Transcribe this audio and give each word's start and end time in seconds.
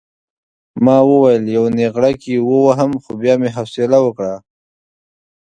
ما 0.83 0.97
ویل 1.09 1.43
یو 1.55 1.63
نېغړک 1.77 2.19
یې 2.31 2.37
ووهم 2.47 2.91
خو 3.01 3.11
بیا 3.21 3.33
مې 3.41 3.49
حوصله 3.55 3.97
وکړه. 4.01 4.35